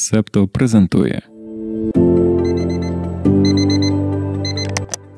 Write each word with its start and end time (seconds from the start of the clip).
Септо 0.00 0.48
презентує. 0.48 1.22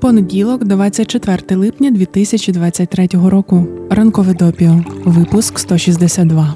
Понеділок, 0.01 0.65
24 0.65 1.57
липня 1.61 1.91
2023 1.91 3.09
року. 3.13 3.67
Ранкове 3.91 4.35
допіо. 4.35 4.85
Випуск 5.05 5.59
162. 5.59 6.55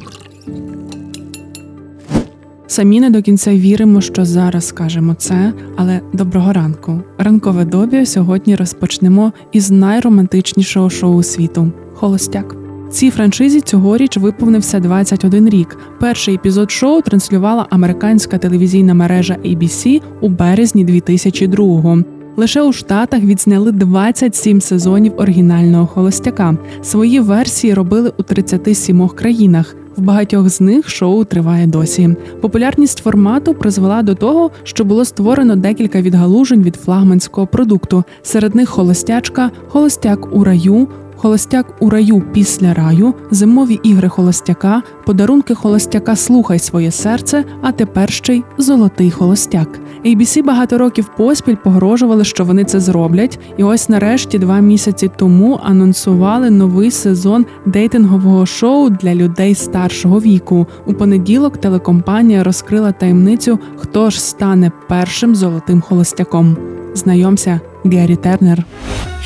Самі 2.67 3.01
не 3.01 3.11
до 3.11 3.23
кінця 3.23 3.55
віримо, 3.55 4.01
що 4.01 4.25
зараз 4.25 4.67
скажемо 4.67 5.15
це, 5.15 5.53
але 5.77 6.01
доброго 6.13 6.53
ранку. 6.53 7.01
Ранкове 7.19 7.65
допіо 7.65 8.07
сьогодні 8.07 8.57
розпочнемо 8.57 9.33
із 9.53 9.71
найромантичнішого 9.71 10.91
шоу 10.91 11.23
світу 11.23 11.73
Холостяк. 11.95 12.66
Цій 12.91 13.11
франшизі 13.11 13.61
цьогоріч 13.61 14.17
виповнився 14.17 14.81
21 14.81 15.49
рік. 15.49 15.79
Перший 16.01 16.35
епізод 16.35 16.71
шоу 16.71 17.01
транслювала 17.03 17.67
американська 17.71 18.39
телевізійна 18.39 18.95
мережа 18.95 19.37
ABC 19.45 20.03
у 20.21 20.29
березні 20.29 20.85
2002-го. 20.85 22.03
Лише 22.37 22.63
у 22.63 22.73
Штатах 22.73 23.21
відзняли 23.21 23.73
27 23.73 24.61
сезонів 24.61 25.13
оригінального 25.17 25.87
холостяка. 25.87 26.57
Свої 26.83 27.21
версії 27.21 27.75
робили 27.75 28.13
у 28.19 28.23
37 28.23 29.09
країнах. 29.09 29.77
В 29.97 30.01
багатьох 30.01 30.49
з 30.49 30.61
них 30.61 30.89
шоу 30.89 31.25
триває 31.25 31.67
досі. 31.67 32.17
Популярність 32.41 32.99
формату 32.99 33.55
призвела 33.55 34.03
до 34.03 34.15
того, 34.15 34.51
що 34.63 34.85
було 34.85 35.05
створено 35.05 35.57
декілька 35.57 36.01
відгалужень 36.01 36.63
від 36.63 36.77
флагманського 36.77 37.47
продукту. 37.47 38.05
Серед 38.23 38.55
них 38.55 38.69
холостячка, 38.69 39.51
холостяк 39.69 40.37
у 40.37 40.45
раю, 40.45 40.89
Холостяк 41.27 41.67
у 41.81 41.91
раю 41.91 42.23
після 42.33 42.75
раю, 42.75 43.15
зимові 43.31 43.81
ігри 43.83 44.09
холостяка, 44.09 44.83
подарунки 45.07 45.55
холостяка 45.55 46.17
Слухай 46.17 46.59
своє 46.59 46.91
серце, 46.91 47.45
а 47.63 47.73
тепер 47.73 48.13
ще 48.13 48.35
й 48.35 48.45
золотий 48.59 49.11
холостяк. 49.11 49.69
ABC 50.05 50.45
багато 50.45 50.79
років 50.79 51.11
поспіль 51.17 51.55
погрожували, 51.55 52.25
що 52.25 52.45
вони 52.45 52.65
це 52.65 52.81
зроблять, 52.81 53.39
і 53.57 53.65
ось 53.65 53.89
нарешті 53.89 54.39
два 54.39 54.61
місяці 54.61 55.11
тому 55.17 55.61
анонсували 55.63 56.51
новий 56.51 56.91
сезон 56.91 57.47
дейтингового 57.67 58.47
шоу 58.47 58.91
для 58.91 59.15
людей 59.15 59.55
старшого 59.55 60.21
віку. 60.21 60.67
У 60.87 60.95
понеділок 60.95 61.57
телекомпанія 61.57 62.45
розкрила 62.45 62.93
таємницю, 62.93 63.59
хто 63.77 64.11
ж 64.11 64.23
стане 64.23 64.73
першим 64.89 65.35
золотим 65.35 65.81
холостяком. 65.81 66.57
Знайомся, 66.95 67.61
Геррі 67.85 68.17
Тернер. 68.17 68.65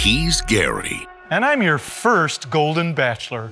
He's 0.06 0.52
Gary. 0.52 1.09
And 1.32 1.44
I'm 1.44 1.62
your 1.62 1.78
first 1.78 2.50
Golden 2.50 2.94
Bachelor. 2.94 3.42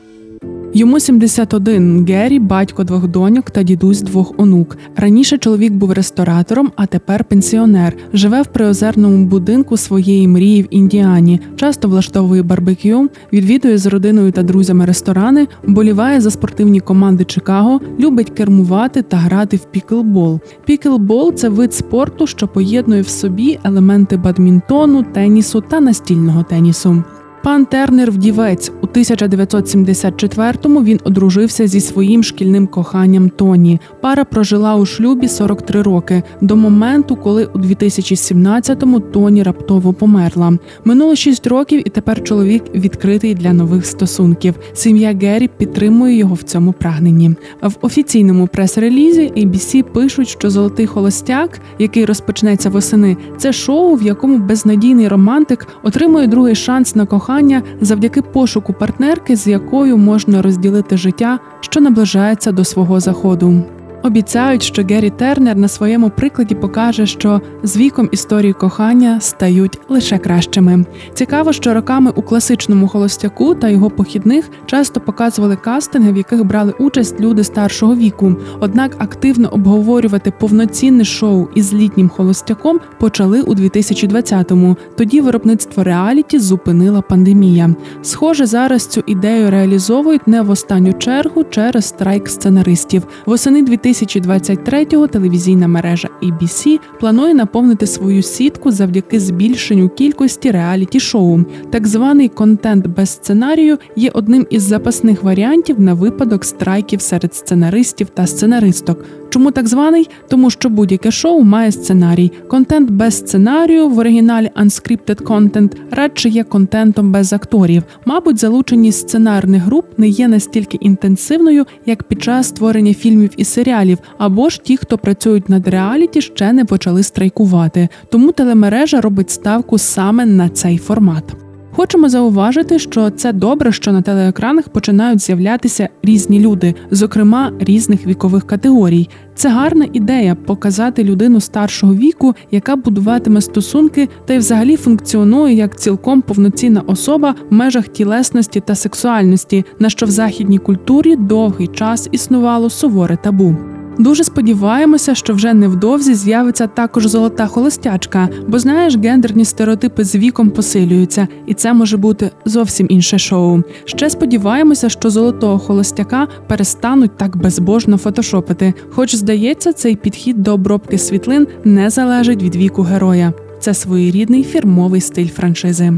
Йому 0.74 1.00
71, 1.00 2.06
Геррі, 2.06 2.38
батько 2.38 2.84
двох 2.84 3.08
доньок 3.08 3.50
та 3.50 3.62
дідусь 3.62 4.02
двох 4.02 4.34
онук. 4.38 4.76
Раніше 4.96 5.38
чоловік 5.38 5.72
був 5.72 5.92
ресторатором, 5.92 6.72
а 6.76 6.86
тепер 6.86 7.24
пенсіонер. 7.24 7.96
Живе 8.12 8.42
в 8.42 8.46
приозерному 8.46 9.26
будинку 9.26 9.76
своєї 9.76 10.28
мрії 10.28 10.62
в 10.62 10.66
Індіані. 10.70 11.40
Часто 11.56 11.88
влаштовує 11.88 12.42
барбекю, 12.42 13.08
відвідує 13.32 13.78
з 13.78 13.86
родиною 13.86 14.32
та 14.32 14.42
друзями 14.42 14.84
ресторани, 14.84 15.48
боліває 15.66 16.20
за 16.20 16.30
спортивні 16.30 16.80
команди 16.80 17.24
Чикаго, 17.24 17.80
любить 18.00 18.30
кермувати 18.30 19.02
та 19.02 19.16
грати 19.16 19.56
в 19.56 19.64
піклбол. 19.64 20.40
Піклбол 20.64 21.34
це 21.34 21.48
вид 21.48 21.74
спорту, 21.74 22.26
що 22.26 22.48
поєднує 22.48 23.02
в 23.02 23.08
собі 23.08 23.58
елементи 23.64 24.16
бадмінтону, 24.16 25.02
тенісу 25.02 25.60
та 25.60 25.80
настільного 25.80 26.42
тенісу. 26.42 27.04
Пан 27.42 27.66
Тернер 27.66 28.10
вдівець 28.10 28.72
у 28.82 28.86
1974-му 28.86 30.82
він 30.82 31.00
одружився 31.04 31.66
зі 31.66 31.80
своїм 31.80 32.22
шкільним 32.22 32.66
коханням 32.66 33.28
Тоні. 33.28 33.80
Пара 34.00 34.24
прожила 34.24 34.76
у 34.76 34.86
шлюбі 34.86 35.28
43 35.28 35.82
роки 35.82 36.22
до 36.40 36.56
моменту, 36.56 37.16
коли 37.16 37.44
у 37.44 37.58
2017-му 37.58 39.00
Тоні 39.00 39.42
раптово 39.42 39.92
померла. 39.92 40.52
Минуло 40.84 41.16
6 41.16 41.46
років, 41.46 41.88
і 41.88 41.90
тепер 41.90 42.24
чоловік 42.24 42.62
відкритий 42.74 43.34
для 43.34 43.52
нових 43.52 43.86
стосунків. 43.86 44.54
Сім'я 44.72 45.14
Геррі 45.22 45.48
підтримує 45.48 46.16
його 46.16 46.34
в 46.34 46.42
цьому 46.42 46.72
прагненні. 46.72 47.30
В 47.62 47.72
офіційному 47.80 48.46
прес-релізі 48.46 49.32
ABC 49.36 49.82
пишуть, 49.82 50.28
що 50.28 50.50
золотий 50.50 50.86
холостяк, 50.86 51.60
який 51.78 52.04
розпочнеться 52.04 52.70
восени, 52.70 53.16
це 53.38 53.52
шоу, 53.52 53.94
в 53.94 54.02
якому 54.02 54.38
безнадійний 54.38 55.08
романтик 55.08 55.66
отримує 55.82 56.26
другий 56.26 56.54
шанс 56.54 56.94
на 56.94 57.06
кохання 57.06 57.27
кохання 57.28 57.62
завдяки 57.80 58.22
пошуку 58.22 58.72
партнерки, 58.72 59.36
з 59.36 59.46
якою 59.46 59.98
можна 59.98 60.42
розділити 60.42 60.96
життя, 60.96 61.38
що 61.60 61.80
наближається 61.80 62.52
до 62.52 62.64
свого 62.64 63.00
заходу. 63.00 63.62
Обіцяють, 64.02 64.62
що 64.62 64.82
Геррі 64.82 65.10
Тернер 65.10 65.56
на 65.56 65.68
своєму 65.68 66.10
прикладі 66.10 66.54
покаже, 66.54 67.06
що 67.06 67.40
з 67.62 67.76
віком 67.76 68.08
історії 68.12 68.52
кохання 68.52 69.20
стають 69.20 69.78
лише 69.88 70.18
кращими. 70.18 70.84
Цікаво, 71.14 71.52
що 71.52 71.74
роками 71.74 72.12
у 72.16 72.22
класичному 72.22 72.88
холостяку 72.88 73.54
та 73.54 73.68
його 73.68 73.90
похідних 73.90 74.50
часто 74.66 75.00
показували 75.00 75.56
кастинги, 75.56 76.12
в 76.12 76.16
яких 76.16 76.44
брали 76.44 76.74
участь 76.78 77.20
люди 77.20 77.44
старшого 77.44 77.96
віку. 77.96 78.36
Однак 78.60 78.96
активно 78.98 79.48
обговорювати 79.48 80.32
повноцінне 80.38 81.04
шоу 81.04 81.48
із 81.54 81.74
літнім 81.74 82.08
холостяком 82.08 82.80
почали 82.98 83.40
у 83.40 83.54
2020-му. 83.54 84.76
Тоді 84.96 85.20
виробництво 85.20 85.84
реаліті 85.84 86.38
зупинила 86.38 87.00
пандемія. 87.00 87.74
Схоже, 88.02 88.46
зараз 88.46 88.86
цю 88.86 89.02
ідею 89.06 89.50
реалізовують 89.50 90.28
не 90.28 90.42
в 90.42 90.50
останню 90.50 90.92
чергу 90.92 91.44
через 91.44 91.84
страйк 91.84 92.28
сценаристів. 92.28 93.02
Восени 93.26 93.62
2020 93.62 93.87
2023-го 93.88 95.06
телевізійна 95.06 95.68
мережа 95.68 96.08
ABC 96.22 96.80
планує 97.00 97.34
наповнити 97.34 97.86
свою 97.86 98.22
сітку 98.22 98.70
завдяки 98.70 99.20
збільшенню 99.20 99.88
кількості 99.88 100.50
реаліті-шоу. 100.50 101.40
Так 101.70 101.86
званий 101.86 102.28
контент 102.28 102.86
без 102.86 103.10
сценарію 103.10 103.78
є 103.96 104.10
одним 104.14 104.46
із 104.50 104.62
запасних 104.62 105.22
варіантів 105.22 105.80
на 105.80 105.94
випадок 105.94 106.44
страйків 106.44 107.00
серед 107.00 107.34
сценаристів 107.34 108.08
та 108.08 108.26
сценаристок. 108.26 109.04
Чому 109.30 109.50
так 109.50 109.68
званий? 109.68 110.08
Тому 110.28 110.50
що 110.50 110.68
будь-яке 110.68 111.10
шоу 111.10 111.42
має 111.42 111.72
сценарій. 111.72 112.32
Контент 112.48 112.90
без 112.90 113.18
сценарію 113.18 113.88
в 113.88 113.98
оригіналі 113.98 114.50
unscripted 114.62 115.22
content 115.22 115.72
радше 115.90 116.28
є 116.28 116.44
контентом 116.44 117.12
без 117.12 117.32
акторів. 117.32 117.82
Мабуть, 118.04 118.40
залученість 118.40 119.08
сценарних 119.08 119.62
груп 119.62 119.84
не 119.98 120.08
є 120.08 120.28
настільки 120.28 120.76
інтенсивною, 120.80 121.64
як 121.86 122.02
під 122.02 122.22
час 122.22 122.48
створення 122.48 122.94
фільмів 122.94 123.30
і 123.36 123.44
серіалів, 123.44 123.98
або 124.18 124.48
ж 124.48 124.62
ті, 124.62 124.76
хто 124.76 124.98
працюють 124.98 125.48
над 125.48 125.68
реаліті, 125.68 126.20
ще 126.20 126.52
не 126.52 126.64
почали 126.64 127.02
страйкувати. 127.02 127.88
Тому 128.10 128.32
телемережа 128.32 129.00
робить 129.00 129.30
ставку 129.30 129.78
саме 129.78 130.26
на 130.26 130.48
цей 130.48 130.78
формат. 130.78 131.47
Хочемо 131.78 132.08
зауважити, 132.08 132.78
що 132.78 133.10
це 133.10 133.32
добре, 133.32 133.72
що 133.72 133.92
на 133.92 134.02
телеекранах 134.02 134.68
починають 134.68 135.20
з'являтися 135.20 135.88
різні 136.02 136.40
люди, 136.40 136.74
зокрема 136.90 137.52
різних 137.58 138.06
вікових 138.06 138.46
категорій. 138.46 139.08
Це 139.34 139.48
гарна 139.48 139.86
ідея 139.92 140.34
показати 140.34 141.04
людину 141.04 141.40
старшого 141.40 141.94
віку, 141.94 142.34
яка 142.50 142.76
будуватиме 142.76 143.40
стосунки 143.40 144.08
та 144.26 144.34
й 144.34 144.38
взагалі 144.38 144.76
функціонує 144.76 145.54
як 145.54 145.80
цілком 145.80 146.22
повноцінна 146.22 146.80
особа 146.80 147.34
в 147.50 147.54
межах 147.54 147.88
тілесності 147.88 148.60
та 148.60 148.74
сексуальності, 148.74 149.64
на 149.78 149.88
що 149.90 150.06
в 150.06 150.10
західній 150.10 150.58
культурі 150.58 151.16
довгий 151.16 151.66
час 151.66 152.08
існувало 152.12 152.70
суворе 152.70 153.16
табу. 153.16 153.56
Дуже 153.98 154.24
сподіваємося, 154.24 155.14
що 155.14 155.34
вже 155.34 155.54
невдовзі 155.54 156.14
з'явиться 156.14 156.66
також 156.66 157.06
золота 157.06 157.46
холостячка, 157.46 158.28
бо 158.48 158.58
знаєш, 158.58 158.96
гендерні 158.96 159.44
стереотипи 159.44 160.04
з 160.04 160.16
віком 160.16 160.50
посилюються, 160.50 161.28
і 161.46 161.54
це 161.54 161.72
може 161.72 161.96
бути 161.96 162.30
зовсім 162.44 162.86
інше 162.90 163.18
шоу. 163.18 163.62
Ще 163.84 164.10
сподіваємося, 164.10 164.88
що 164.88 165.10
золотого 165.10 165.58
холостяка 165.58 166.28
перестануть 166.46 167.16
так 167.16 167.36
безбожно 167.36 167.96
фотошопити. 167.96 168.74
Хоч 168.90 169.14
здається, 169.14 169.72
цей 169.72 169.96
підхід 169.96 170.42
до 170.42 170.54
обробки 170.54 170.98
світлин 170.98 171.46
не 171.64 171.90
залежить 171.90 172.42
від 172.42 172.56
віку 172.56 172.82
героя. 172.82 173.32
Це 173.60 173.74
своєрідний 173.74 174.44
фірмовий 174.44 175.00
стиль 175.00 175.28
франшизи. 175.28 175.92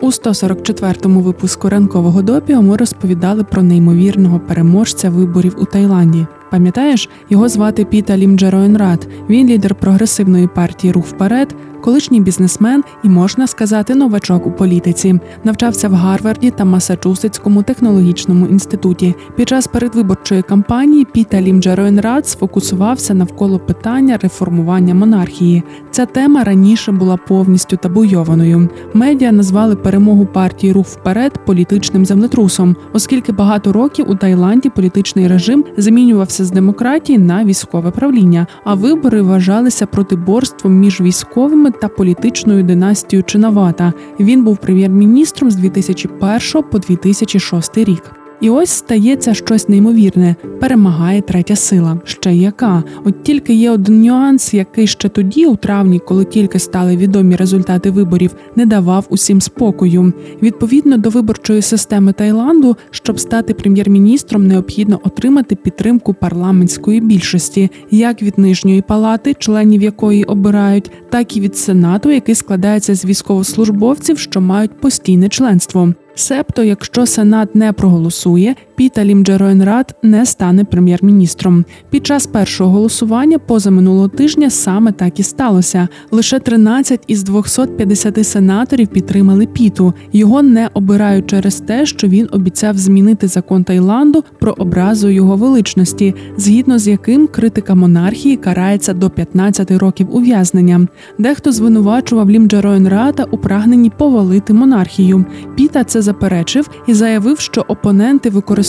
У 0.00 0.06
144-му 0.06 1.20
випуску 1.20 1.68
ранкового 1.68 2.22
допіо 2.22 2.62
ми 2.62 2.76
розповідали 2.76 3.44
про 3.44 3.62
неймовірного 3.62 4.40
переможця 4.40 5.10
виборів 5.10 5.56
у 5.58 5.64
Таїланді. 5.64 6.26
Пам'ятаєш, 6.50 7.08
його 7.30 7.48
звати 7.48 7.84
Піта 7.84 8.16
Лімджероенрат. 8.16 9.08
Він 9.28 9.48
лідер 9.48 9.74
прогресивної 9.74 10.46
партії 10.46 10.92
Рух 10.92 11.06
вперед, 11.06 11.54
колишній 11.88 12.20
бізнесмен 12.20 12.84
і 13.04 13.08
можна 13.08 13.46
сказати 13.46 13.94
новачок 13.94 14.46
у 14.46 14.50
політиці. 14.50 15.20
Навчався 15.44 15.88
в 15.88 15.92
Гарварді 15.92 16.50
та 16.50 16.64
Масачусетському 16.64 17.62
технологічному 17.62 18.46
інституті. 18.46 19.14
Під 19.36 19.48
час 19.48 19.66
передвиборчої 19.66 20.42
кампанії 20.42 21.06
Піта 21.12 21.40
Лімджероенрад 21.40 22.28
сфокусувався 22.28 23.14
навколо 23.14 23.58
питання 23.58 24.18
реформування 24.22 24.94
монархії. 24.94 25.62
Ця 25.90 26.06
тема 26.06 26.44
раніше 26.44 26.92
була 26.92 27.16
повністю 27.16 27.76
табуйованою. 27.76 28.68
Медіа 28.94 29.32
назвали 29.32 29.76
перемогу 29.76 30.26
партії 30.26 30.72
Рух 30.72 30.86
вперед 30.86 31.44
політичним 31.46 32.06
землетрусом, 32.06 32.76
оскільки 32.92 33.32
багато 33.32 33.72
років 33.72 34.10
у 34.10 34.14
Таїланді 34.14 34.68
політичний 34.70 35.28
режим 35.28 35.64
змінювався 35.76 36.44
з 36.44 36.50
демократії 36.50 37.18
на 37.18 37.44
військове 37.44 37.90
правління, 37.90 38.46
а 38.64 38.74
вибори 38.74 39.22
вважалися 39.22 39.86
протиборством 39.86 40.74
між 40.74 41.00
військовими 41.00 41.70
та 41.80 41.88
політичною 41.88 42.62
династією 42.62 43.24
Чинавата. 43.24 43.92
Він 44.20 44.44
був 44.44 44.56
прем'єр-міністром 44.56 45.50
з 45.50 45.56
2001 45.56 46.62
по 46.70 46.78
2006 46.78 47.78
рік. 47.78 48.02
І 48.40 48.50
ось 48.50 48.70
стається 48.70 49.34
щось 49.34 49.68
неймовірне, 49.68 50.36
перемагає 50.60 51.20
третя 51.20 51.56
сила. 51.56 52.00
Ще 52.04 52.36
яка? 52.36 52.82
От 53.04 53.22
тільки 53.22 53.54
є 53.54 53.70
один 53.70 54.02
нюанс, 54.02 54.54
який 54.54 54.86
ще 54.86 55.08
тоді, 55.08 55.46
у 55.46 55.56
травні, 55.56 55.98
коли 55.98 56.24
тільки 56.24 56.58
стали 56.58 56.96
відомі 56.96 57.36
результати 57.36 57.90
виборів, 57.90 58.34
не 58.56 58.66
давав 58.66 59.06
усім 59.08 59.40
спокою. 59.40 60.12
Відповідно 60.42 60.98
до 60.98 61.10
виборчої 61.10 61.62
системи 61.62 62.12
Таїланду, 62.12 62.76
щоб 62.90 63.20
стати 63.20 63.54
прем'єр-міністром, 63.54 64.46
необхідно 64.46 65.00
отримати 65.04 65.56
підтримку 65.56 66.14
парламентської 66.14 67.00
більшості, 67.00 67.70
як 67.90 68.22
від 68.22 68.38
нижньої 68.38 68.82
палати, 68.82 69.34
членів 69.38 69.82
якої 69.82 70.24
обирають, 70.24 70.90
так 71.10 71.36
і 71.36 71.40
від 71.40 71.56
сенату, 71.56 72.10
який 72.10 72.34
складається 72.34 72.94
з 72.94 73.04
військовослужбовців, 73.04 74.18
що 74.18 74.40
мають 74.40 74.80
постійне 74.80 75.28
членство. 75.28 75.94
Себто, 76.18 76.62
якщо 76.62 77.06
Сенат 77.06 77.54
не 77.54 77.72
проголосує, 77.72 78.56
Піта 78.78 79.04
Лімджероенрад 79.04 79.94
не 80.02 80.26
стане 80.26 80.64
прем'єр-міністром. 80.64 81.64
Під 81.90 82.06
час 82.06 82.26
першого 82.26 82.70
голосування 82.70 83.38
позаминулого 83.38 84.08
тижня 84.08 84.50
саме 84.50 84.92
так 84.92 85.20
і 85.20 85.22
сталося. 85.22 85.88
Лише 86.10 86.38
13 86.38 87.00
із 87.06 87.22
250 87.22 88.26
сенаторів 88.26 88.88
підтримали 88.88 89.46
Піту. 89.46 89.94
Його 90.12 90.42
не 90.42 90.70
обирають 90.74 91.26
через 91.26 91.60
те, 91.60 91.86
що 91.86 92.08
він 92.08 92.28
обіцяв 92.32 92.78
змінити 92.78 93.28
закон 93.28 93.64
Таїланду 93.64 94.24
про 94.40 94.52
образу 94.52 95.08
його 95.08 95.36
величності, 95.36 96.14
згідно 96.36 96.78
з 96.78 96.88
яким 96.88 97.26
критика 97.26 97.74
монархії 97.74 98.36
карається 98.36 98.94
до 98.94 99.10
15 99.10 99.70
років 99.70 100.16
ув'язнення. 100.16 100.86
Дехто 101.18 101.52
звинувачував 101.52 102.30
Лімджероенрада 102.30 103.24
у 103.30 103.38
прагненні 103.38 103.90
повалити 103.90 104.52
монархію. 104.52 105.24
Піта 105.56 105.84
це 105.84 106.02
заперечив 106.02 106.70
і 106.86 106.94
заявив, 106.94 107.40
що 107.40 107.64
опоненти 107.68 108.30
використовують 108.30 108.67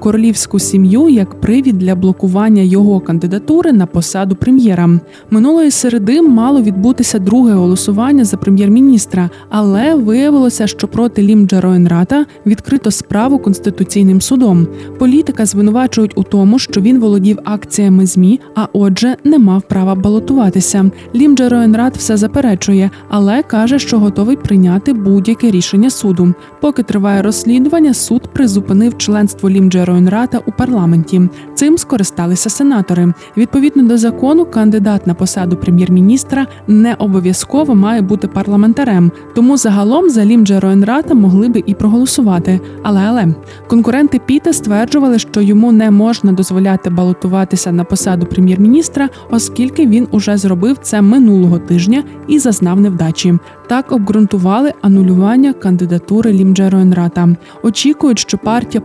королівську 0.00 0.58
сім'ю 0.58 1.08
як 1.08 1.40
привід 1.40 1.78
для 1.78 1.94
блокування 1.94 2.62
його 2.62 3.00
кандидатури 3.00 3.72
на 3.72 3.86
посаду 3.86 4.36
прем'єра. 4.36 4.90
Минулої 5.30 5.70
середи 5.70 6.22
мало 6.22 6.62
відбутися 6.62 7.18
друге 7.18 7.52
голосування 7.52 8.24
за 8.24 8.36
прем'єр-міністра, 8.36 9.30
але 9.48 9.94
виявилося, 9.94 10.66
що 10.66 10.88
проти 10.88 11.22
Лім 11.22 11.46
Джароенрата 11.46 12.26
відкрито 12.46 12.90
справу 12.90 13.38
конституційним 13.38 14.20
судом. 14.20 14.66
Політика 14.98 15.46
звинувачують 15.46 16.18
у 16.18 16.22
тому, 16.22 16.58
що 16.58 16.80
він 16.80 17.00
володів 17.00 17.38
акціями 17.44 18.06
змі, 18.06 18.40
а 18.54 18.66
отже, 18.72 19.16
не 19.24 19.38
мав 19.38 19.62
права 19.62 19.94
балотуватися. 19.94 20.90
Лім 21.14 21.36
Джароенрат 21.36 21.96
все 21.96 22.16
заперечує, 22.16 22.90
але 23.08 23.42
каже, 23.42 23.78
що 23.78 23.98
готовий 23.98 24.36
прийняти 24.36 24.92
будь-яке 24.92 25.50
рішення 25.50 25.90
суду. 25.90 26.34
Поки 26.60 26.82
триває 26.82 27.22
розслідування, 27.22 27.94
суд 27.94 28.22
призупинив 28.32 28.98
членство 28.98 29.39
Лімджероенрата 29.48 30.38
у 30.46 30.52
парламенті. 30.52 31.28
Цим 31.54 31.78
скористалися 31.78 32.50
сенатори. 32.50 33.12
Відповідно 33.36 33.82
до 33.82 33.98
закону, 33.98 34.44
кандидат 34.44 35.06
на 35.06 35.14
посаду 35.14 35.56
прем'єр-міністра 35.56 36.46
не 36.66 36.94
обов'язково 36.94 37.74
має 37.74 38.02
бути 38.02 38.28
парламентарем. 38.28 39.12
Тому 39.34 39.56
загалом 39.56 40.10
за 40.10 40.24
Лімджероенрата 40.24 41.14
могли 41.14 41.48
би 41.48 41.62
і 41.66 41.74
проголосувати. 41.74 42.60
Але 42.82 43.00
але 43.00 43.28
конкуренти 43.66 44.20
Піта 44.26 44.52
стверджували, 44.52 45.18
що 45.18 45.40
йому 45.40 45.72
не 45.72 45.90
можна 45.90 46.32
дозволяти 46.32 46.90
балотуватися 46.90 47.72
на 47.72 47.84
посаду 47.84 48.26
прем'єр-міністра, 48.26 49.08
оскільки 49.30 49.86
він 49.86 50.08
уже 50.10 50.36
зробив 50.36 50.78
це 50.82 51.02
минулого 51.02 51.58
тижня 51.58 52.04
і 52.28 52.38
зазнав 52.38 52.80
невдачі. 52.80 53.38
Так 53.68 53.92
обґрунтували 53.92 54.72
анулювання 54.82 55.52
кандидатури 55.52 56.32
Лімджероенрата. 56.32 57.28
Очікують, 57.62 58.18
що 58.18 58.38
партія 58.38 58.80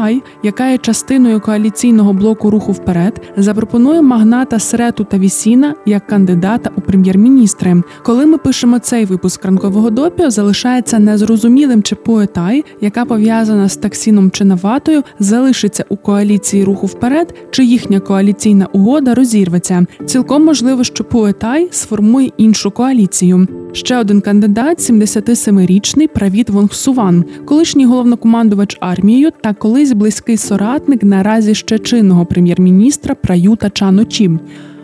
Пуетай, 0.00 0.22
яка 0.42 0.66
є 0.66 0.78
частиною 0.78 1.40
коаліційного 1.40 2.12
блоку 2.12 2.50
руху 2.50 2.72
вперед, 2.72 3.20
запропонує 3.36 4.02
магната 4.02 4.58
Срету 4.58 5.04
та 5.04 5.18
Вісіна 5.18 5.74
як 5.86 6.06
кандидата 6.06 6.70
у 6.76 6.80
прем'єр-міністри. 6.80 7.82
Коли 8.02 8.26
ми 8.26 8.38
пишемо 8.38 8.78
цей 8.78 9.04
випуск 9.04 9.44
ранкового 9.44 9.90
допіо, 9.90 10.30
залишається 10.30 10.98
незрозумілим, 10.98 11.82
чи 11.82 11.94
Пуетай, 11.94 12.64
яка 12.80 13.04
пов'язана 13.04 13.68
з 13.68 13.76
таксіном 13.76 14.30
чи 14.30 14.44
Наватою, 14.44 15.02
залишиться 15.18 15.84
у 15.88 15.96
коаліції 15.96 16.64
руху 16.64 16.86
вперед, 16.86 17.34
чи 17.50 17.64
їхня 17.64 18.00
коаліційна 18.00 18.66
угода 18.72 19.14
розірветься. 19.14 19.86
Цілком 20.06 20.44
можливо, 20.44 20.84
що 20.84 21.04
Пуетай 21.04 21.68
сформує 21.70 22.30
іншу 22.36 22.70
коаліцію. 22.70 23.46
Ще 23.72 23.98
один 23.98 24.20
кандидат 24.20 24.78
77-річний 24.78 26.08
Правіт 26.08 26.50
Вонгсуван, 26.50 27.24
колишній 27.44 27.86
головнокомандувач 27.86 28.76
армією 28.80 29.30
та 29.40 29.54
колись 29.54 29.89
близький 29.92 30.36
соратник 30.36 31.02
наразі 31.02 31.54
ще 31.54 31.78
чинного 31.78 32.26
прем'єр-міністра 32.26 33.14
Праюта 33.14 33.70
Чаночі. 33.70 34.30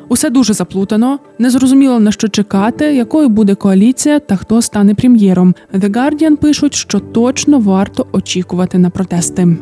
Усе 0.08 0.30
дуже 0.30 0.54
заплутано, 0.54 1.18
незрозуміло 1.38 2.00
на 2.00 2.12
що 2.12 2.28
чекати, 2.28 2.94
якою 2.94 3.28
буде 3.28 3.54
коаліція 3.54 4.18
та 4.18 4.36
хто 4.36 4.62
стане 4.62 4.94
прем'єром. 4.94 5.54
The 5.74 5.90
Guardian 5.90 6.36
пишуть, 6.36 6.74
що 6.74 7.00
точно 7.00 7.58
варто 7.58 8.06
очікувати 8.12 8.78
на 8.78 8.90
протести. 8.90 9.56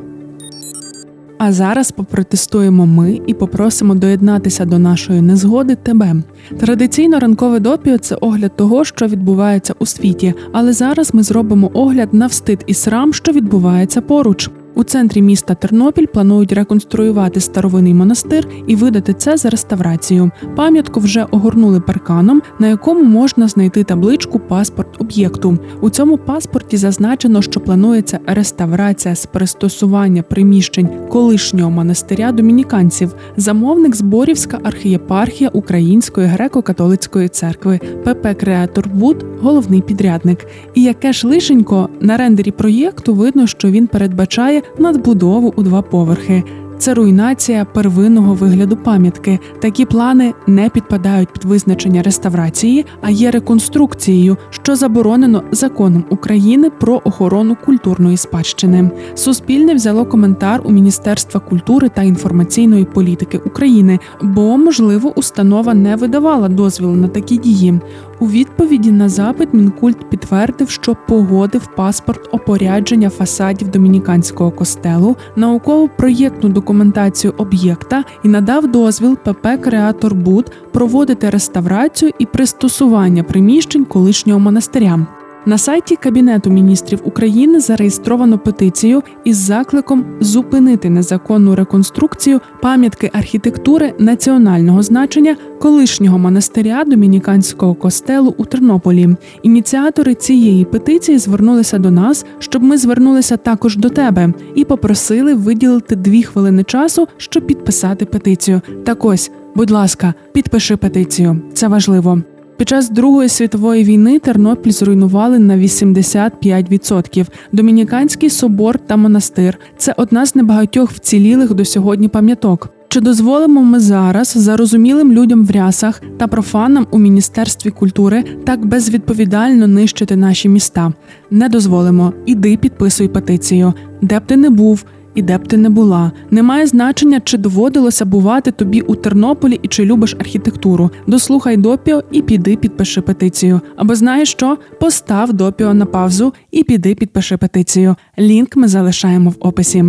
А 1.39 1.53
зараз 1.53 1.91
попротестуємо 1.91 2.87
ми 2.87 3.21
і 3.27 3.35
попросимо 3.35 3.95
доєднатися 3.95 4.65
до 4.65 4.79
нашої 4.79 5.21
незгоди 5.21 5.75
тебе. 5.75 6.15
Традиційно 6.61 7.19
ранкове 7.19 7.61
допіо 7.61 7.99
це 7.99 8.15
огляд 8.15 8.57
того, 8.57 8.85
що 8.85 9.07
відбувається 9.07 9.75
у 9.79 9.87
світі, 9.87 10.35
але 10.53 10.73
зараз 10.73 11.15
ми 11.15 11.23
зробимо 11.23 11.71
огляд 11.75 12.15
на 12.15 12.27
встид 12.27 12.65
і 12.67 12.75
срам, 12.75 13.13
що 13.13 13.33
відбувається 13.33 14.01
поруч. 14.01 14.51
У 14.77 14.85
центрі 14.85 15.23
міста 15.23 15.55
Тернопіль 15.55 16.07
планують 16.07 16.53
реконструювати 16.53 17.41
старовинний 17.41 17.95
монастир 17.95 18.49
і 18.67 18.77
видати 18.77 19.15
це 19.15 19.37
за 19.37 19.51
реставрацію. 19.51 20.31
Пам'ятку 20.57 21.01
вже 21.01 21.27
огорнули 21.31 21.81
парканом, 21.81 22.43
на 22.59 22.69
якому 22.69 23.03
можна 23.03 23.49
знайти 23.49 23.85
табличку 23.85 24.39
Паспорт 24.39 25.01
об'єкту. 25.01 25.59
У 25.81 25.91
цьому 25.91 26.19
паспорті 26.19 26.77
зазначено, 26.77 27.43
що 27.43 27.61
планується 27.61 28.19
реставрація 28.27 29.15
з 29.15 29.27
пристосуванням 29.27 30.23
приміщень 30.23 30.89
колишнього 31.09 31.71
монастиря 31.71 32.33
домініканців. 32.33 33.15
Замовник 33.37 33.97
Зборівська 33.97 34.59
архієпархія 34.63 35.51
Української 35.53 36.27
греко-католицької 36.27 37.29
церкви 37.29 37.81
ПП 38.05 38.35
Креатор 38.41 38.89
Буд 38.89 39.25
головний 39.41 39.81
підрядник. 39.81 40.47
І 40.75 40.83
яке 40.83 41.13
ж 41.13 41.27
лишенько 41.27 41.89
на 42.01 42.17
рендері 42.17 42.51
проєкту 42.51 43.15
видно, 43.15 43.47
що 43.47 43.71
він 43.71 43.87
передбачає 43.87 44.63
надбудову 44.79 45.53
у 45.57 45.63
два 45.63 45.83
поверхи. 45.83 46.45
Це 46.79 46.95
руйнація 46.95 47.65
первинного 47.65 48.35
вигляду 48.35 48.77
пам'ятки. 48.77 49.39
Такі 49.61 49.85
плани 49.85 50.35
не 50.47 50.69
підпадають 50.69 51.33
під 51.33 51.45
визначення 51.45 52.03
реставрації, 52.03 52.87
а 53.03 53.11
є 53.11 53.31
реконструкцією, 53.31 54.37
що 54.51 54.77
заборонено 54.77 55.43
законом 55.51 56.05
України 56.11 56.71
про 56.71 57.01
охорону 57.05 57.57
культурної 57.65 58.17
спадщини. 58.17 58.91
Суспільне 59.15 59.75
взяло 59.75 60.05
коментар 60.05 60.61
у 60.65 60.73
Міністерства 60.73 61.41
культури 61.41 61.91
та 61.95 62.03
інформаційної 62.03 62.85
політики 62.85 63.39
України, 63.39 63.99
бо 64.23 64.57
можливо 64.57 65.13
установа 65.17 65.75
не 65.75 65.97
видавала 65.97 66.49
дозвіл 66.49 66.91
на 66.91 67.09
такі 67.09 67.39
дії. 67.39 67.81
У 68.21 68.29
відповіді 68.29 68.93
на 68.93 69.09
запит 69.09 69.55
Мінкульт 69.55 70.11
підтвердив, 70.11 70.71
що 70.71 70.97
погодив 71.09 71.67
паспорт 71.77 72.29
опорядження 72.33 73.11
фасадів 73.11 73.69
домініканського 73.69 74.51
костелу, 74.51 75.17
науково 75.37 75.89
проєктну 75.89 76.49
документацію 76.49 77.35
об'єкта 77.37 78.05
і 78.25 78.29
надав 78.29 78.67
дозвіл 78.67 79.17
ПП 79.17 79.47
Креатор 79.61 80.15
Буд 80.15 80.53
проводити 80.73 81.31
реставрацію 81.31 82.13
і 82.19 82.27
пристосування 82.27 83.23
приміщень 83.23 83.85
колишнього 83.85 84.41
монастиря. 84.41 85.07
На 85.47 85.59
сайті 85.59 85.97
Кабінету 85.97 86.51
міністрів 86.51 87.01
України 87.05 87.61
зареєстровано 87.61 88.39
петицію 88.39 89.03
із 89.25 89.37
закликом 89.37 90.05
зупинити 90.21 90.91
незаконну 90.91 91.55
реконструкцію 91.55 92.41
пам'ятки 92.63 93.11
архітектури 93.13 93.95
національного 93.99 94.83
значення 94.83 95.37
колишнього 95.61 96.19
монастиря 96.19 96.85
домініканського 96.85 97.75
костелу 97.75 98.35
у 98.37 98.45
Тернополі. 98.45 99.09
Ініціатори 99.43 100.15
цієї 100.15 100.65
петиції 100.65 101.19
звернулися 101.19 101.79
до 101.79 101.91
нас, 101.91 102.27
щоб 102.39 102.63
ми 102.63 102.79
звернулися 102.79 103.37
також 103.37 103.77
до 103.77 103.89
тебе 103.89 104.33
і 104.55 104.65
попросили 104.65 105.35
виділити 105.35 105.97
дві 105.97 106.23
хвилини 106.23 106.65
часу, 106.65 107.09
щоб 107.17 107.47
підписати 107.47 108.05
петицію. 108.05 108.61
Так 108.85 109.05
ось, 109.05 109.31
будь 109.55 109.71
ласка, 109.71 110.15
підпиши 110.33 110.77
петицію. 110.77 111.41
Це 111.55 111.69
важливо. 111.69 112.23
Під 112.57 112.69
час 112.69 112.91
Другої 112.91 113.29
світової 113.29 113.85
війни 113.85 114.19
Тернопіль 114.19 114.71
зруйнували 114.71 115.39
на 115.39 115.57
85%. 115.57 117.27
Домініканський 117.53 118.31
собор 118.31 118.79
та 118.79 118.97
монастир 118.97 119.59
це 119.77 119.95
одна 119.97 120.27
з 120.27 120.35
небагатьох 120.35 120.91
вцілілих 120.91 121.55
до 121.55 121.65
сьогодні 121.65 122.09
пам'яток. 122.09 122.71
Чи 122.89 123.01
дозволимо 123.01 123.63
ми 123.63 123.81
зараз 123.81 124.29
зарозумілим 124.29 125.13
людям 125.13 125.47
в 125.47 125.51
рясах 125.51 126.03
та 126.19 126.27
профанам 126.27 126.87
у 126.91 126.99
міністерстві 126.99 127.71
культури 127.71 128.25
так 128.45 128.67
безвідповідально 128.67 129.67
нищити 129.67 130.17
наші 130.17 130.49
міста? 130.49 130.93
Не 131.31 131.49
дозволимо. 131.49 132.13
Іди 132.27 132.57
підписуй 132.57 133.09
петицію, 133.09 133.75
де 134.03 134.21
б 134.21 134.27
ти 134.27 134.37
не 134.37 134.51
був. 134.51 134.85
І 135.15 135.23
де 135.23 135.39
б 135.39 135.49
ти 135.49 135.57
не 135.57 135.71
була, 135.71 136.13
немає 136.31 136.67
значення, 136.67 137.21
чи 137.25 137.39
доводилося 137.39 138.05
бувати 138.05 138.51
тобі 138.51 138.81
у 138.81 138.95
Тернополі 138.95 139.61
і 139.63 139.69
чи 139.69 139.85
любиш 139.85 140.17
архітектуру. 140.19 140.91
Дослухай 141.07 141.57
допіо 141.57 142.03
і 142.13 142.23
піди 142.23 142.57
підпиши 142.57 143.01
петицію. 143.01 143.61
Або 143.77 143.95
знаєш 143.95 144.31
що? 144.31 144.59
Постав 144.81 145.33
допіо 145.33 145.75
на 145.75 145.87
паузу 145.87 146.33
і 146.51 146.65
піди 146.65 146.95
підпиши 146.95 147.37
петицію. 147.37 147.97
Лінк 148.19 148.57
ми 148.57 148.69
залишаємо 148.69 149.31
в 149.31 149.37
описі. 149.41 149.85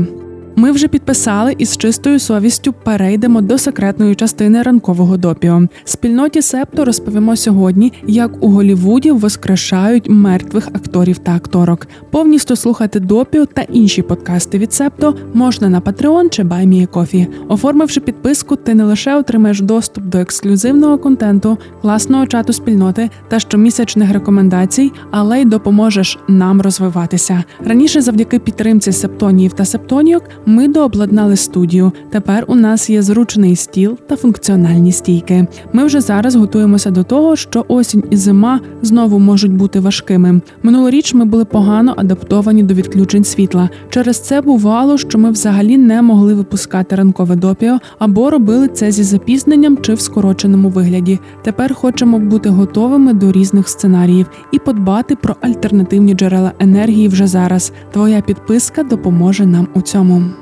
Ми 0.57 0.71
вже 0.71 0.87
підписали 0.87 1.55
і 1.57 1.65
з 1.65 1.77
чистою 1.77 2.19
совістю 2.19 2.73
перейдемо 2.73 3.41
до 3.41 3.57
секретної 3.57 4.15
частини 4.15 4.61
ранкового 4.61 5.17
допіо. 5.17 5.61
Спільноті 5.83 6.41
Септо 6.41 6.85
розповімо 6.85 7.35
сьогодні, 7.35 7.93
як 8.07 8.43
у 8.43 8.49
Голівуді 8.49 9.11
воскрешають 9.11 10.09
мертвих 10.09 10.67
акторів 10.67 11.17
та 11.17 11.35
акторок. 11.35 11.87
Повністю 12.11 12.55
слухати 12.55 12.99
допіо 12.99 13.45
та 13.45 13.61
інші 13.61 14.01
подкасти 14.01 14.57
від 14.57 14.73
Септо 14.73 15.15
можна 15.33 15.69
на 15.69 15.81
Patreon 15.81 16.29
чи 16.29 16.43
BuyMeACoffee. 16.43 17.27
Оформивши 17.47 17.99
підписку, 17.99 18.55
ти 18.55 18.73
не 18.73 18.83
лише 18.83 19.15
отримаєш 19.15 19.61
доступ 19.61 20.03
до 20.03 20.17
ексклюзивного 20.17 20.97
контенту, 20.97 21.57
класного 21.81 22.27
чату 22.27 22.53
спільноти 22.53 23.09
та 23.27 23.39
щомісячних 23.39 24.13
рекомендацій, 24.13 24.91
але 25.11 25.41
й 25.41 25.45
допоможеш 25.45 26.19
нам 26.27 26.61
розвиватися. 26.61 27.43
Раніше, 27.65 28.01
завдяки 28.01 28.39
підтримці 28.39 28.91
септоніїв 28.91 29.53
та 29.53 29.65
септонійок, 29.65 30.23
ми 30.45 30.67
дообладнали 30.67 31.35
студію. 31.35 31.91
Тепер 32.09 32.45
у 32.47 32.55
нас 32.55 32.89
є 32.89 33.01
зручний 33.01 33.55
стіл 33.55 33.97
та 34.07 34.15
функціональні 34.15 34.91
стійки. 34.91 35.47
Ми 35.73 35.85
вже 35.85 36.01
зараз 36.01 36.35
готуємося 36.35 36.91
до 36.91 37.03
того, 37.03 37.35
що 37.35 37.65
осінь 37.67 38.03
і 38.09 38.17
зима 38.17 38.59
знову 38.81 39.19
можуть 39.19 39.53
бути 39.53 39.79
важкими. 39.79 40.41
Минулоріч 40.63 41.13
ми 41.13 41.25
були 41.25 41.45
погано 41.45 41.93
адаптовані 41.97 42.63
до 42.63 42.73
відключень 42.73 43.23
світла. 43.23 43.69
Через 43.89 44.19
це 44.19 44.41
бувало, 44.41 44.97
що 44.97 45.17
ми 45.17 45.31
взагалі 45.31 45.77
не 45.77 46.01
могли 46.01 46.33
випускати 46.33 46.95
ранкове 46.95 47.35
допіо 47.35 47.79
або 47.99 48.29
робили 48.29 48.67
це 48.67 48.91
зі 48.91 49.03
запізненням 49.03 49.77
чи 49.81 49.93
в 49.93 50.01
скороченому 50.01 50.69
вигляді. 50.69 51.19
Тепер 51.43 51.73
хочемо 51.73 52.19
бути 52.19 52.49
готовими 52.49 53.13
до 53.13 53.31
різних 53.31 53.69
сценаріїв 53.69 54.25
і 54.51 54.59
подбати 54.59 55.15
про 55.15 55.35
альтернативні 55.41 56.13
джерела 56.13 56.51
енергії 56.59 57.07
вже 57.07 57.27
зараз. 57.27 57.71
Твоя 57.91 58.21
підписка 58.21 58.83
допоможе 58.83 59.45
нам 59.45 59.67
у 59.73 59.81
цьому. 59.81 60.34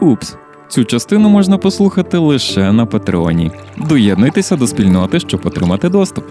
Упс. 0.00 0.36
Цю 0.68 0.84
частину 0.84 1.28
можна 1.28 1.58
послухати 1.58 2.18
лише 2.18 2.72
на 2.72 2.86
Патреоні. 2.86 3.50
Доєднуйтеся 3.76 4.56
до 4.56 4.66
спільноти, 4.66 5.20
щоб 5.20 5.40
отримати 5.44 5.88
доступ. 5.88 6.24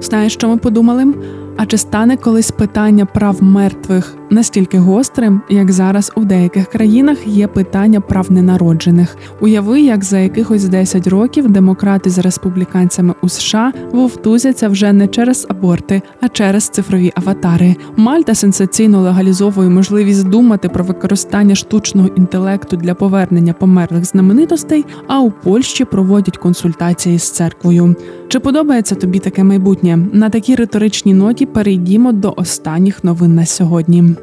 Знаєш, 0.00 0.32
що 0.32 0.48
ми 0.48 0.56
подумали? 0.56 1.14
А 1.56 1.66
чи 1.66 1.78
стане 1.78 2.16
колись 2.16 2.50
питання 2.50 3.06
прав 3.06 3.42
мертвих 3.42 4.16
настільки 4.34 4.78
гострим, 4.78 5.40
як 5.48 5.72
зараз 5.72 6.12
у 6.16 6.24
деяких 6.24 6.66
країнах 6.66 7.26
є 7.26 7.46
питання 7.46 8.00
прав 8.00 8.32
ненароджених? 8.32 9.16
Уяви, 9.40 9.80
як 9.80 10.04
за 10.04 10.18
якихось 10.18 10.64
10 10.64 11.06
років 11.06 11.50
демократи 11.50 12.10
з 12.10 12.18
республіканцями 12.18 13.14
у 13.22 13.28
США 13.28 13.72
вовтузяться 13.92 14.68
вже 14.68 14.92
не 14.92 15.08
через 15.08 15.46
аборти, 15.48 16.02
а 16.20 16.28
через 16.28 16.68
цифрові 16.68 17.12
аватари. 17.14 17.76
Мальта 17.96 18.34
сенсаційно 18.34 19.00
легалізовує 19.00 19.68
можливість 19.68 20.28
думати 20.28 20.68
про 20.68 20.84
використання 20.84 21.54
штучного 21.54 22.08
інтелекту 22.08 22.76
для 22.76 22.94
повернення 22.94 23.52
померлих 23.52 24.04
знаменитостей. 24.04 24.84
А 25.06 25.20
у 25.20 25.30
Польщі 25.30 25.84
проводять 25.84 26.36
консультації 26.36 27.18
з 27.18 27.30
церквою. 27.30 27.96
Чи 28.28 28.40
подобається 28.40 28.94
тобі 28.94 29.18
таке 29.18 29.44
майбутнє? 29.44 29.98
На 30.12 30.30
такій 30.30 30.54
риторичній 30.54 31.14
ноті 31.14 31.46
перейдімо 31.46 32.12
до 32.12 32.34
останніх 32.36 33.04
новин 33.04 33.34
на 33.34 33.46
сьогодні. 33.46 34.14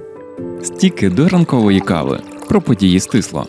Стіки 0.64 1.10
до 1.10 1.30
ранкової 1.30 1.80
кави 1.80 2.20
про 2.48 2.62
події 2.62 3.00
стисло. 3.00 3.48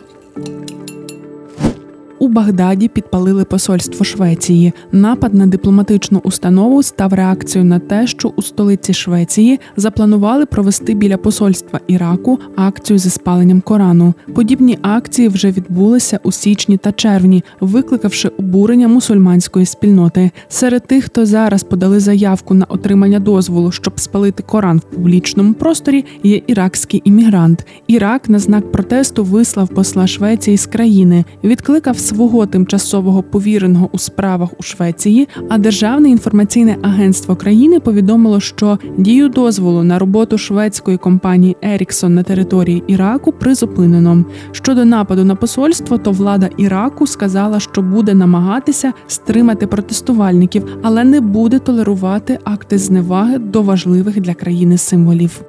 У 2.22 2.28
Багдаді 2.28 2.88
підпалили 2.88 3.44
посольство 3.44 4.04
Швеції. 4.04 4.72
Напад 4.92 5.34
на 5.34 5.46
дипломатичну 5.46 6.20
установу 6.24 6.82
став 6.82 7.12
реакцією 7.12 7.68
на 7.70 7.78
те, 7.78 8.06
що 8.06 8.32
у 8.36 8.42
столиці 8.42 8.94
Швеції 8.94 9.60
запланували 9.76 10.46
провести 10.46 10.94
біля 10.94 11.16
посольства 11.16 11.80
Іраку 11.86 12.38
акцію 12.56 12.98
зі 12.98 13.10
спаленням 13.10 13.60
Корану. 13.60 14.14
Подібні 14.34 14.78
акції 14.82 15.28
вже 15.28 15.50
відбулися 15.50 16.20
у 16.22 16.32
січні 16.32 16.76
та 16.76 16.92
червні, 16.92 17.44
викликавши 17.60 18.28
обурення 18.28 18.88
мусульманської 18.88 19.66
спільноти. 19.66 20.30
Серед 20.48 20.86
тих, 20.86 21.04
хто 21.04 21.26
зараз 21.26 21.62
подали 21.62 22.00
заявку 22.00 22.54
на 22.54 22.64
отримання 22.64 23.18
дозволу, 23.18 23.72
щоб 23.72 24.00
спалити 24.00 24.42
Коран 24.42 24.78
в 24.78 24.94
публічному 24.94 25.54
просторі, 25.54 26.04
є 26.22 26.42
іракський 26.46 27.02
іммігрант. 27.04 27.66
Ірак 27.86 28.28
на 28.28 28.38
знак 28.38 28.72
протесту 28.72 29.24
вислав 29.24 29.68
посла 29.68 30.06
Швеції 30.06 30.56
з 30.56 30.66
країни, 30.66 31.24
відкликав 31.44 31.98
свого 32.12 32.46
тимчасового 32.46 33.22
повіреного 33.22 33.88
у 33.92 33.98
справах 33.98 34.48
у 34.58 34.62
Швеції, 34.62 35.28
а 35.48 35.58
Державне 35.58 36.10
інформаційне 36.10 36.76
агентство 36.82 37.36
країни 37.36 37.80
повідомило, 37.80 38.40
що 38.40 38.78
дію 38.98 39.28
дозволу 39.28 39.82
на 39.82 39.98
роботу 39.98 40.38
шведської 40.38 40.96
компанії 40.96 41.56
Еріксон 41.62 42.14
на 42.14 42.22
території 42.22 42.82
Іраку 42.86 43.32
призупинено. 43.32 44.24
Щодо 44.52 44.84
нападу 44.84 45.24
на 45.24 45.34
посольство, 45.34 45.98
то 45.98 46.12
влада 46.12 46.50
Іраку 46.56 47.06
сказала, 47.06 47.60
що 47.60 47.82
буде 47.82 48.14
намагатися 48.14 48.92
стримати 49.06 49.66
протестувальників, 49.66 50.78
але 50.82 51.04
не 51.04 51.20
буде 51.20 51.58
толерувати 51.58 52.38
акти 52.44 52.78
зневаги 52.78 53.38
до 53.38 53.62
важливих 53.62 54.20
для 54.20 54.34
країни 54.34 54.78
символів. 54.78 55.42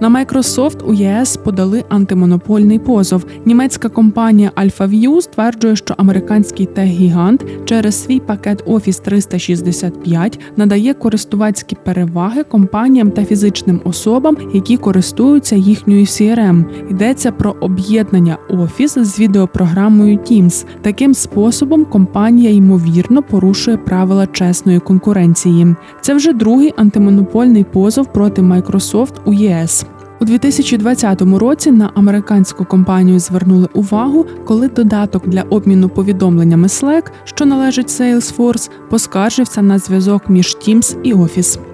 На 0.00 0.08
Microsoft 0.08 0.82
у 0.86 0.92
ЄС 0.92 1.36
подали 1.36 1.84
антимонопольний 1.88 2.78
позов. 2.78 3.24
Німецька 3.44 3.88
компанія 3.88 4.50
AlphaView 4.56 5.20
стверджує, 5.20 5.76
що 5.76 5.94
американський 5.98 6.66
тех-гігант 6.66 7.44
через 7.64 8.04
свій 8.04 8.20
пакет 8.20 8.64
Office 8.66 9.02
365 9.02 10.40
надає 10.56 10.94
користувацькі 10.94 11.76
переваги 11.84 12.42
компаніям 12.42 13.10
та 13.10 13.24
фізичним 13.24 13.80
особам, 13.84 14.36
які 14.54 14.76
користуються 14.76 15.56
їхньою 15.56 16.04
CRM. 16.04 16.64
Йдеться 16.90 17.32
про 17.32 17.56
об'єднання 17.60 18.38
Office 18.50 19.04
з 19.04 19.20
відеопрограмою 19.20 20.18
Teams. 20.18 20.66
Таким 20.82 21.14
способом 21.14 21.84
компанія 21.84 22.50
ймовірно 22.50 23.22
порушує 23.22 23.76
правила 23.76 24.26
чесної 24.26 24.80
конкуренції. 24.80 25.74
Це 26.00 26.14
вже 26.14 26.32
другий 26.32 26.74
антимонопольний 26.76 27.64
позов 27.64 28.12
проти 28.12 28.42
Microsoft 28.42 29.12
у 29.24 29.32
ЄС. 29.32 29.86
У 30.24 30.26
2020 30.26 31.22
році 31.22 31.70
на 31.70 31.90
американську 31.94 32.64
компанію 32.64 33.18
звернули 33.18 33.68
увагу, 33.74 34.26
коли 34.44 34.68
додаток 34.68 35.28
для 35.28 35.42
обміну 35.42 35.88
повідомленнями 35.88 36.66
Slack, 36.66 37.10
що 37.24 37.46
належить 37.46 37.88
Salesforce, 37.88 38.70
поскаржився 38.90 39.62
на 39.62 39.78
зв'язок 39.78 40.28
між 40.28 40.56
Teams 40.56 40.96
і 41.02 41.14
Office. 41.14 41.73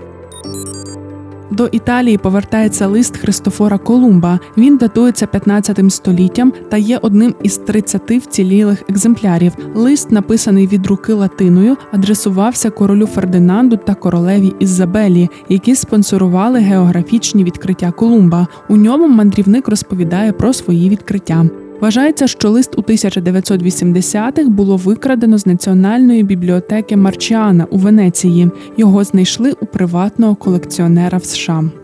До 1.50 1.66
Італії 1.66 2.18
повертається 2.18 2.86
лист 2.86 3.16
Христофора 3.16 3.78
Колумба. 3.78 4.40
Він 4.56 4.76
датується 4.76 5.26
15 5.26 5.92
століттям 5.92 6.52
та 6.68 6.76
є 6.76 6.98
одним 7.02 7.34
із 7.42 7.58
30 7.58 8.10
вцілілих 8.10 8.82
екземплярів. 8.88 9.52
Лист, 9.74 10.10
написаний 10.10 10.66
від 10.66 10.86
руки 10.86 11.12
латиною, 11.12 11.76
адресувався 11.92 12.70
королю 12.70 13.06
Фердинанду 13.06 13.76
та 13.76 13.94
королеві 13.94 14.54
Ізабелі, 14.58 15.28
які 15.48 15.74
спонсорували 15.74 16.58
географічні 16.58 17.44
відкриття 17.44 17.90
Колумба. 17.90 18.46
У 18.68 18.76
ньому 18.76 19.08
мандрівник 19.08 19.68
розповідає 19.68 20.32
про 20.32 20.52
свої 20.52 20.88
відкриття. 20.88 21.46
Вважається, 21.80 22.26
що 22.26 22.50
лист 22.50 22.78
у 22.78 22.82
1980-х 22.82 24.48
було 24.48 24.76
викрадено 24.76 25.38
з 25.38 25.46
національної 25.46 26.22
бібліотеки 26.22 26.96
Марчіана 26.96 27.66
у 27.70 27.78
Венеції. 27.78 28.50
Його 28.76 29.04
знайшли 29.04 29.52
у 29.60 29.66
приватного 29.66 30.34
колекціонера 30.34 31.18
в 31.18 31.24
США. 31.24 31.79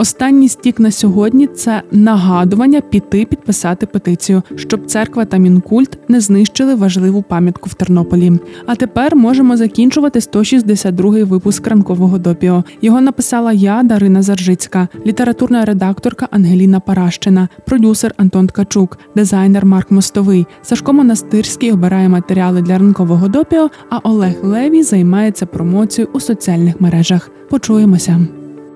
Останній 0.00 0.48
стік 0.48 0.80
на 0.80 0.90
сьогодні 0.90 1.46
це 1.46 1.82
нагадування 1.92 2.80
піти 2.80 3.24
підписати 3.24 3.86
петицію, 3.86 4.42
щоб 4.56 4.86
церква 4.86 5.24
та 5.24 5.36
мінкульт 5.36 5.98
не 6.08 6.20
знищили 6.20 6.74
важливу 6.74 7.22
пам'ятку 7.22 7.70
в 7.70 7.74
Тернополі. 7.74 8.32
А 8.66 8.74
тепер 8.74 9.16
можемо 9.16 9.56
закінчувати 9.56 10.18
162-й 10.18 11.22
випуск 11.22 11.66
ранкового 11.66 12.18
допіо. 12.18 12.64
Його 12.82 13.00
написала 13.00 13.52
я, 13.52 13.82
Дарина 13.82 14.22
Заржицька, 14.22 14.88
літературна 15.06 15.64
редакторка 15.64 16.28
Ангеліна 16.30 16.80
Паращина, 16.80 17.48
продюсер 17.66 18.14
Антон 18.16 18.46
Ткачук, 18.46 18.98
дизайнер 19.16 19.66
Марк 19.66 19.90
Мостовий. 19.90 20.46
Сашко 20.62 20.92
Монастирський 20.92 21.72
обирає 21.72 22.08
матеріали 22.08 22.62
для 22.62 22.78
ранкового 22.78 23.28
допіо. 23.28 23.70
А 23.90 23.98
Олег 23.98 24.34
Левій 24.42 24.82
займається 24.82 25.46
промоцією 25.46 26.10
у 26.12 26.20
соціальних 26.20 26.80
мережах. 26.80 27.30
Почуємося. 27.50 28.39